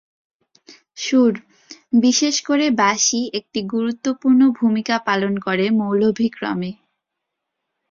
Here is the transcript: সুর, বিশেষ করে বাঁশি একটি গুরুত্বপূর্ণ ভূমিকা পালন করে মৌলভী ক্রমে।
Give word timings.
সুর, 0.97 1.33
বিশেষ 2.01 2.35
করে 2.41 2.65
বাঁশি 2.79 3.21
একটি 3.33 3.59
গুরুত্বপূর্ণ 3.73 4.41
ভূমিকা 4.59 4.95
পালন 5.07 5.33
করে 5.39 5.65
মৌলভী 5.79 6.27
ক্রমে। 6.29 6.71